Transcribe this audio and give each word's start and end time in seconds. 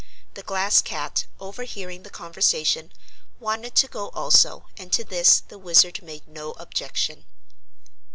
The 0.33 0.41
Glass 0.41 0.81
Cat, 0.81 1.27
overhearing 1.39 2.01
the 2.01 2.09
conversation, 2.09 2.91
wanted 3.39 3.75
to 3.75 3.87
go 3.87 4.09
also 4.15 4.67
and 4.75 4.91
to 4.93 5.03
this 5.03 5.41
the 5.41 5.59
Wizard 5.59 6.01
made 6.01 6.27
no 6.27 6.53
objection. 6.53 7.25